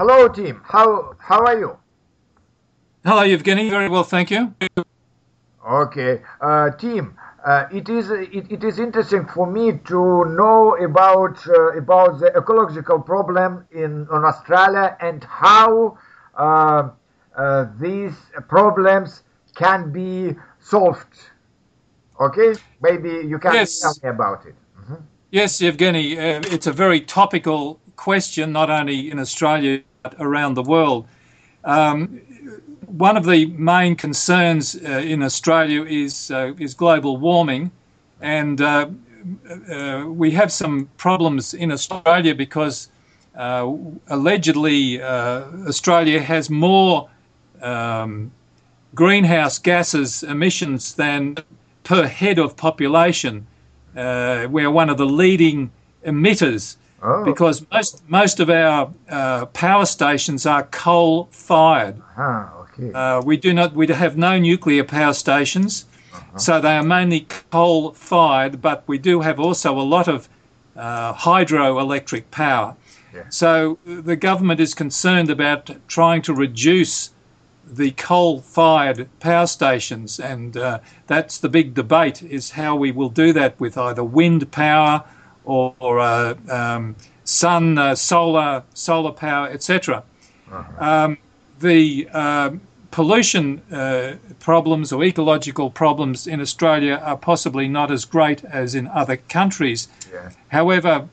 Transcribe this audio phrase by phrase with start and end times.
[0.00, 0.62] Hello, team.
[0.64, 1.76] How how are you?
[3.04, 3.68] Hello, Evgeny.
[3.68, 4.54] Very well, thank you.
[5.70, 7.18] Okay, uh, team.
[7.44, 12.32] Uh, it is it, it is interesting for me to know about uh, about the
[12.34, 15.98] ecological problem in on Australia and how
[16.34, 16.88] uh,
[17.36, 18.16] uh, these
[18.48, 19.22] problems
[19.54, 21.14] can be solved.
[22.18, 23.80] Okay, maybe you can Yes.
[23.82, 24.54] tell me about it.
[25.30, 29.82] Yes, Evgeny, uh, it's a very topical question, not only in Australia
[30.18, 31.06] around the world.
[31.64, 32.20] Um,
[32.86, 37.70] one of the main concerns uh, in Australia is uh, is global warming,
[38.20, 38.88] and uh,
[39.70, 42.88] uh, we have some problems in Australia because
[43.36, 43.70] uh,
[44.08, 47.08] allegedly uh, Australia has more
[47.62, 48.30] um,
[48.94, 51.36] greenhouse gases emissions than
[51.84, 53.46] per head of population.
[53.94, 55.70] We're one of the leading
[56.06, 61.96] emitters Oh, because most most of our uh, power stations are coal fired.
[62.16, 62.92] ah, okay.
[62.92, 65.86] Uh, we do not we have no nuclear power stations,
[66.36, 68.60] so they are mainly coal fired.
[68.60, 70.28] But we do have also a lot of
[70.76, 72.76] uh, hydroelectric power.
[73.14, 73.24] Yeah.
[73.30, 77.10] So the government is concerned about trying to reduce
[77.72, 83.32] the coal-fired power stations, and uh, that's the big debate: is how we will do
[83.32, 85.02] that with either wind power
[85.44, 90.02] or, or uh, um, sun, uh, solar, solar power, etc.
[90.78, 91.18] Um,
[91.60, 92.60] the um
[92.90, 98.88] pollution uh, problems or ecological problems in Australia are possibly not as great as in
[98.88, 99.88] other countries.
[100.12, 100.30] Yeah.
[100.48, 101.08] However,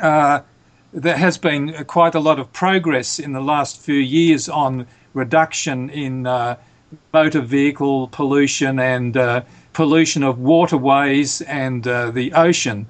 [0.00, 0.40] uh,
[0.92, 5.88] there has been quite a lot of progress in the last few years on reduction
[5.90, 6.56] in uh,
[7.12, 12.86] motor vehicle pollution and uh, pollution of waterways and uh, the ocean.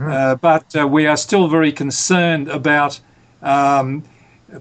[0.00, 3.00] Uh, but uh, we are still very concerned about
[3.42, 4.02] um,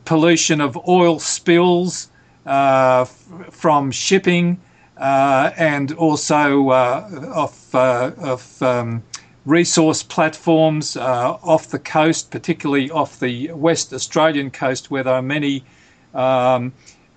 [0.05, 2.09] pollution of oil spills
[2.45, 4.59] uh, f- from shipping
[4.97, 9.03] uh, and also of, uh, of um,
[9.45, 15.63] resource platforms off the coast, particularly off the West Australian coast, where there are many
[16.13, 16.73] um,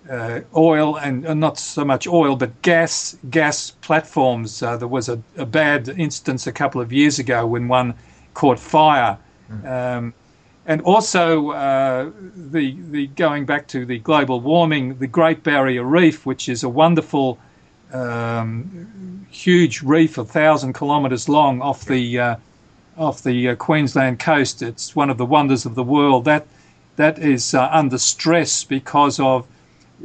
[0.09, 4.63] uh, oil and uh, not so much oil, but gas gas platforms.
[4.63, 7.95] Uh, there was a, a bad instance a couple of years ago when one
[8.35, 9.17] caught fire.
[9.65, 10.15] Um,
[10.67, 16.25] and also uh, the the going back to the global warming, the Great Barrier Reef,
[16.25, 17.39] which is a wonderful,
[17.93, 22.37] um, huge reef, a thousand kilometres long off the uh,
[22.97, 24.63] off the uh, Queensland coast.
[24.63, 26.25] It's one of the wonders of the world.
[26.25, 26.47] That
[26.97, 29.47] that is uh, under stress because of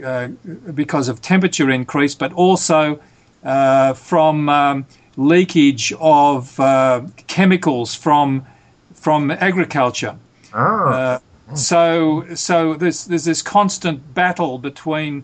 [0.03, 0.27] uh,
[0.73, 2.99] because of temperature increase, but also
[3.45, 4.85] uh, from um,
[5.17, 8.45] leakage of uh, chemicals from
[8.93, 10.15] from agriculture.
[10.53, 11.19] Uh,
[11.53, 15.23] so so there's there's this constant battle between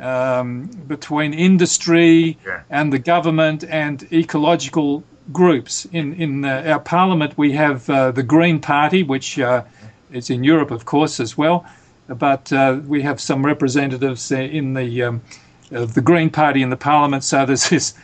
[0.00, 2.60] um, between industry Yeah.
[2.70, 5.86] and the government and ecological groups.
[5.92, 9.62] In in uh, our parliament, we have uh, the Green Party, which uh,
[10.12, 11.64] is in Europe, of course, as well.
[12.08, 15.20] But uh, we have some representatives uh, in the um,
[15.70, 17.24] of the Green Party in the parliament.
[17.24, 17.94] So there's this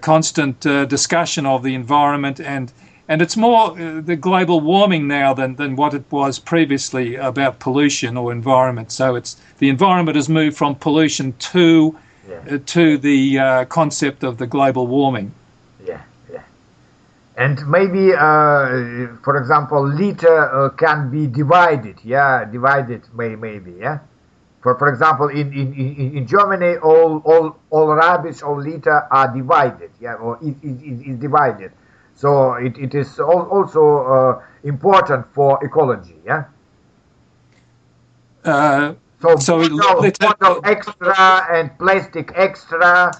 [0.00, 2.72] constant uh, discussion of the environment and.
[3.10, 7.58] And it's more uh, the global warming now than, than what it was previously about
[7.58, 8.92] pollution or environment.
[8.92, 11.96] So it's the environment has moved from pollution to
[12.28, 12.56] Yeah.
[12.56, 15.32] uh, to the uh, concept of the global warming.
[15.86, 16.42] yeah, yeah.
[17.36, 21.96] And maybe, uh, for example, litter uh, can be divided.
[22.04, 23.72] Yeah, divided, may, maybe.
[23.80, 23.98] Yeah.
[24.60, 29.90] For for example, in in, in, Germany, all all all rubbish, all litter are divided.
[30.00, 31.72] Yeah, or is is, is- divided.
[32.14, 36.16] So it, it is al- also uh, important for ecology.
[36.26, 36.44] Yeah.
[38.44, 43.10] Uh, So, So it- bottle, litter- bottle extra and plastic extra,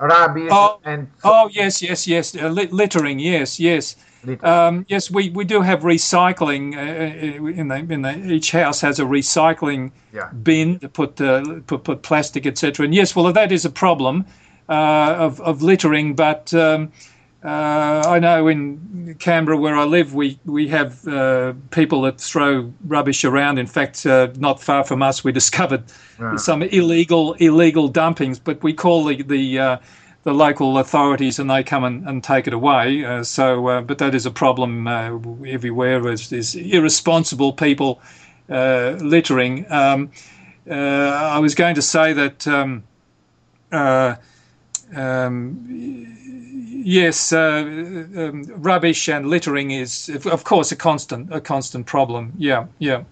[0.00, 2.34] rubbish Oh, and oh yes, yes, yes.
[2.36, 3.96] Uh, lit- littering, yes, yes.
[4.42, 8.98] Um, yes, we, we do have recycling uh, in the in the each house has
[8.98, 10.28] a recycling Yeah.
[10.42, 12.84] bin to put uh, put, put plastic etc.
[12.84, 14.24] And yes, well that is a problem
[14.68, 16.52] uh, of of littering, but.
[16.54, 16.90] Um,
[17.44, 22.72] uh, I know in Canberra, where I live, we we have uh, people that throw
[22.84, 23.58] rubbish around.
[23.58, 25.84] In fact, uh, not far from us, we discovered
[26.36, 28.40] some illegal illegal dumpings.
[28.42, 29.76] But we call the the uh,
[30.24, 33.04] the local authorities, and they come and, and take it away.
[33.04, 36.08] Uh, so, uh, but that is a problem uh, everywhere.
[36.08, 38.00] Is, is irresponsible people
[38.50, 39.64] uh, littering.
[39.70, 40.10] Um,
[40.68, 42.48] uh, I was going to say that.
[42.48, 42.82] Um,
[43.70, 44.16] uh,
[44.96, 46.08] um,
[46.88, 47.60] yes, uh,
[48.16, 52.32] um, rubbish and littering is, of course, a constant a constant problem.
[52.38, 53.04] Yeah, yeah.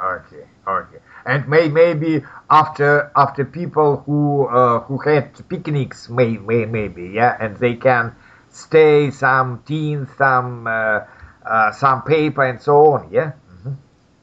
[0.00, 0.98] Okay, okay.
[1.24, 7.36] And may maybe after after people who uh, who had picnics, may, may maybe yeah,
[7.40, 8.14] and they can
[8.50, 11.00] stay some tin, some uh,
[11.46, 13.08] uh, some paper, and so on.
[13.10, 13.32] Yeah.
[13.50, 13.72] Mm-hmm.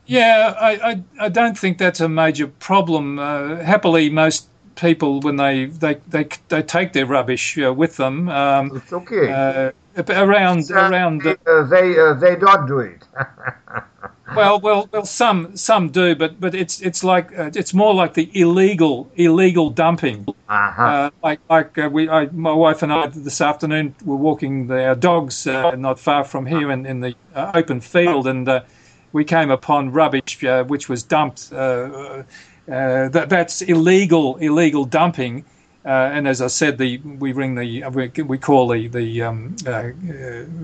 [0.06, 3.20] Yeah, I, I, I don't think that's a major problem.
[3.20, 4.49] Uh, happily, most
[4.80, 8.30] people when they they they, they take their rubbish uh, with them.
[8.30, 9.32] Um, it's okay.
[9.32, 9.72] Uh,
[10.10, 11.38] around around the,
[11.70, 13.04] they they don't do it.
[14.36, 15.06] well, well, well.
[15.06, 19.70] Some some do, but but it's it's like uh, it's more like the illegal illegal
[19.70, 20.26] dumping.
[20.48, 20.84] Uh-huh.
[20.84, 24.86] Uh, like like uh, we, I, my wife and I this afternoon were walking the,
[24.86, 28.62] our dogs uh, not far from here in in the uh, open field, and uh,
[29.12, 31.52] we came upon rubbish uh, which was dumped.
[31.52, 32.24] Uh,
[32.72, 35.44] uh, that that's illegal illegal dumping.
[35.86, 39.56] and as I said, the we ring the we, we call the the um,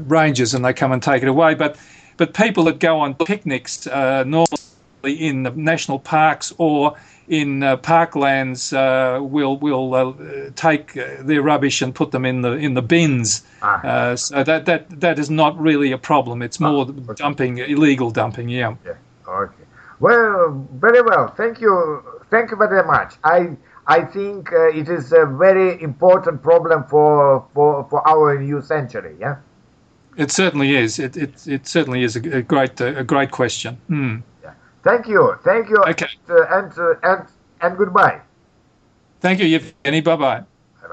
[0.07, 1.55] rangers and they come and take it away.
[1.55, 1.77] But
[2.17, 4.57] but people that go on picnics uh, normally
[5.13, 6.95] in the national parks or
[7.27, 10.13] in uh, parklands uh, will will uh,
[10.55, 13.43] take uh, their rubbish and put them in the in the bins.
[13.61, 13.81] Ah.
[13.83, 16.41] Uh, so that that that is not really a problem.
[16.41, 17.13] It's more ah, okay.
[17.15, 18.49] dumping, illegal dumping.
[18.49, 18.75] Yeah.
[18.85, 18.93] Yeah.
[19.27, 19.63] Okay.
[19.99, 21.27] Well, very well.
[21.27, 22.03] Thank you.
[22.29, 23.15] Thank you very much.
[23.23, 23.57] I
[23.87, 29.15] I think it is a very important problem for for for our new century.
[29.19, 29.37] Yeah.
[30.17, 30.99] It certainly is.
[30.99, 33.77] It it, it certainly is a, a great a great question.
[33.89, 34.21] Mm.
[34.85, 35.35] Thank you.
[35.43, 35.77] Thank you.
[35.87, 36.07] Okay.
[36.29, 37.27] And uh, and, uh, and
[37.61, 38.21] and goodbye.
[39.19, 40.03] Thank you, Evgeny.
[40.03, 40.54] Bye bye.